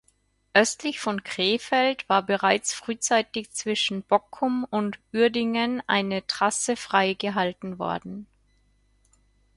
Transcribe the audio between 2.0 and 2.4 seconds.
war